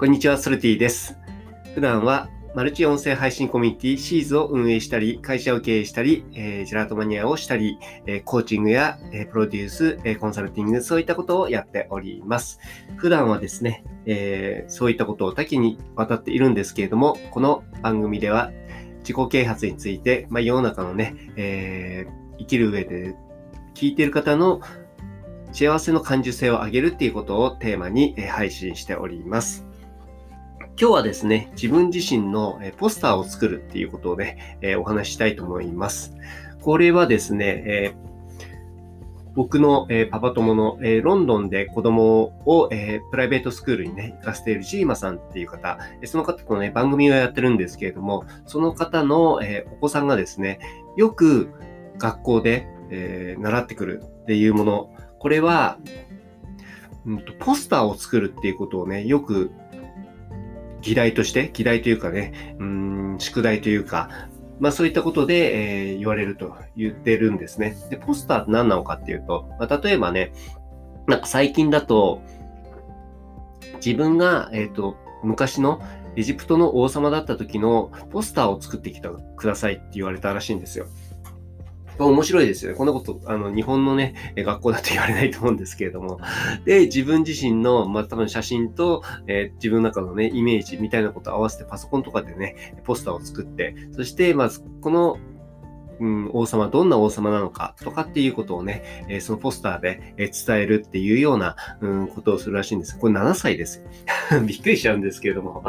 [0.00, 1.18] こんにちは、ソルティです。
[1.74, 12.60] 普段はマルチ音声配信コミュニティシーズを運営したり、会社を経営したり、えー、ジェラートマニアをしたり、えー、コーチングや、えー、プロデュース、えコンサルティング、そういったことをやっております。
[12.96, 18.52] 普段はですね、えそういったことを多岐にわたっているんですけれども、この番組では
[19.00, 22.06] 自己啓発について、まあ、世の中のね、え
[22.38, 23.16] 生きる上で
[23.74, 24.62] 聞いている方の
[25.52, 29.68] 幸せの感受性を上げるっていうことをテーマに配信しております。
[30.80, 36.14] 今日はですね、自分自身のポスターを作るっていうことをね、えお話ししたいと思います。
[36.62, 37.94] これはですね、え
[39.34, 50.60] 僕の、えパパ友の、えロンドンで子供を、えプライベートスクールにね、行かせているジーマさんっていう方、その方とね、番組をやってるんですけれども、その方の、えお子さんがですね、
[50.96, 51.50] よく
[51.98, 55.76] 学校で、え習ってくるっていうもの、これは、
[57.04, 59.50] うんと、ポスターを作るっていうことをね、よく
[60.80, 64.10] 議題として、議題というかね、うん、宿題というか、
[64.58, 67.76] まあそういったことで、えー、言われると言ってるんですね。
[67.90, 70.32] で、ポスターって何なのかっていうと、まあ、例えばね、
[71.06, 72.22] なんか最近だと、
[73.84, 75.82] 自分が、えっ、ー、と、昔の
[76.16, 80.86] エジプトの王様だった時のポスターを作ってきてくださいって言われたらしいんですよ。
[82.06, 82.76] 面白いですよね。
[82.76, 86.20] こんなこと、あの、日本のね、学校だと言われないと思うんですけれども。
[86.64, 95.18] で、自分自身の、まあ、多分写真と、えー、自分の中のね、イメージみたいなことを合わせてパソコンとかでね、ポスターを作って、そして、まあ、この、
[96.00, 102.98] うん、王様、どんな王様なのかとかっていうことをね、えー、そのポスターで、えー、伝えるっていうような、うん、ことをするらしいんです。
[102.98, 103.84] これ7歳です。
[104.46, 105.62] びっくりしちゃうんですけれども。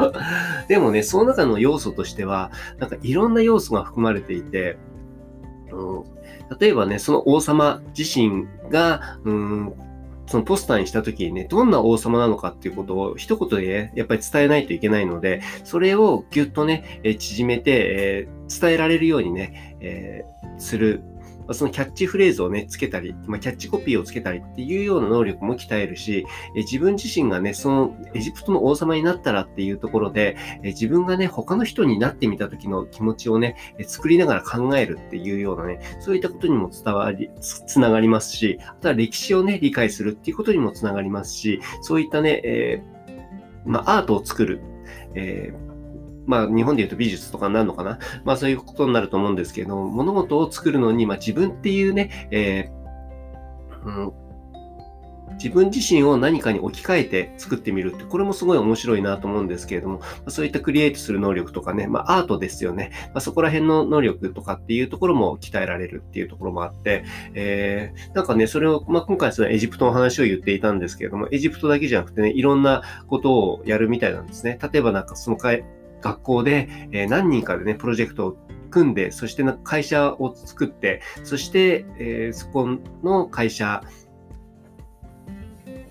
[0.68, 4.78] でもね、その中の要素としては、なんかいろんな要素が含まれていて、
[5.72, 6.04] うん、
[6.58, 9.72] 例えばね、その王様自身が、うん、
[10.26, 21.02] そのポスターにした時にね、どんな王様なのかっていうことを一言で、ね、やっぱり伝えないといけないので、それをぎゅっとね、え縮めて、えー、伝えられるようにね、えー、する
[21.50, 44.60] そのキャッチフレーズをね、つけたり、まあ、キャッチコピーをつけたりっていうような能力も鍛えるし、え自分自身がね、そのエジプトの王様になったらっていうところで、え自分がね、他の人になってみた時の気持ちをね、え作りながら考えるっていうようなね、そういったことにも伝わり、つながりますし、あとは歴史をね、理解するっていうことにもつながりますし、そういったね、えー、まあ、アートを作る、
[45.14, 45.71] えー
[46.26, 47.98] まあ、日本で言うと美術とかになるのかな？
[48.24, 54.12] まあ、そういうことになると思うんですけど、物事を作るのに、まあ、自分っていうね、えー、うん、
[55.42, 62.92] 自分自身を何かに置き換えて作ってみるって、これもすごい面白いなと思うんですけれども、ま、そういったクリエイトする能力とかね、まあ、アートですよね。
[63.06, 74.58] まあ、そこら辺の能力とかっていうところも鍛えられるっていうところもあって、えー、なんかね、それを、まあ、今回そのエジプトの話を言っていたんですけれども、エジプトだけじゃなくてね、いろんなことをやるみたいなんですね。
[74.72, 75.36] 例えばなんかその
[76.02, 78.36] 学校で、え何人かでね、プロジェクトを
[78.70, 82.68] 組んで、そして会社を作って、そして、えそこ
[83.02, 83.82] の会社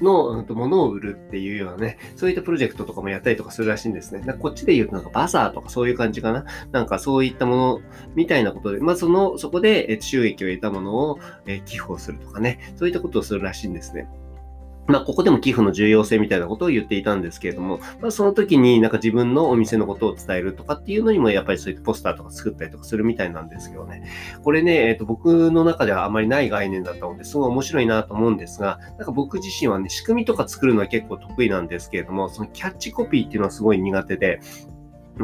[0.02, 4.22] のものを売るっていうようなね、そういったプロジェクトとかもやったりとかするらしいんですね。
[4.40, 6.46] こっちで言うとなんかバザーとかそういう感じかな。
[6.72, 7.82] なんかそういったもの
[8.16, 11.20] みたいなことで、まあその、そこで収益を得たものを
[11.66, 14.10] 寄付をするとかね、そういったことをするらしいんですね。
[14.88, 24.04] まあ、ここでも寄付の重要性みたいなことを言っていたんですけれども、まあ、その時になんか自分のお店のことを伝えるとかっていうのにもやっぱりそういったポスターとか作ったりとかするみたいなんですけどね。
[24.44, 34.42] これね、えっ、ー、と、僕の中ではあまりない概念だったので、すごい面白いなと思うんですが、なんか僕自身はね、仕組みとか作るのは結構得意なんですけれども、そのキャッチコピーっていうのはすごい苦手で、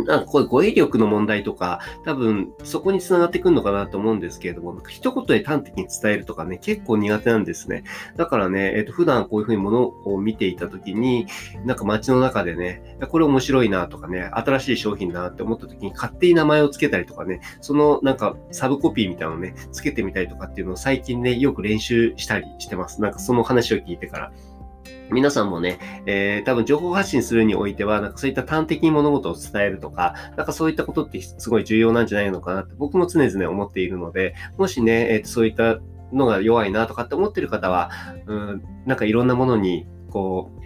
[0.03, 7.83] なんかこれ語彙力の問題とか、多分そこにつながってくるのかなと思うんですけれども、一言で端的に伝えるとかね、結構苦手なんですね。
[8.15, 11.27] だからね、えっ、ー、と、普段こういうふうに物を見ていたときに、
[11.65, 23.01] なんか街の中でね、これ面白いなとかね、新しい商品だなって思ったときに勝手に名前を付けたりとかね、そのなんかサブコピーみたいなのをね、付けてみたりとかっていうのを最近ね、よく練習したりしてます。
[23.01, 24.31] なんかその話を聞いてから。
[25.11, 35.79] 皆さんもね、えー、多分情報発信するにおいては、なんかそういった端的に物事を伝えるとか、なんかそういったことってすごい重要なんじゃないのかなって僕も常々思っているので、もしね、えー、そういった
[36.11, 37.91] のが弱いなとかって思ってる方は、
[38.25, 40.57] うん、なんかいろんなものに、こう、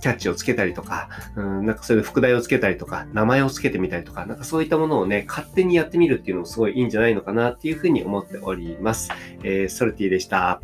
[0.00, 9.10] キャッチをつけたりとか、うん、なんかそれで副題をつけたりとか、名前をつけてみたりとか、なんかそういったものをね、勝手にやってみるっていうのもすごいいいんじゃないのかなっていうふうに思っております。
[9.42, 10.60] えー、ソルティでした。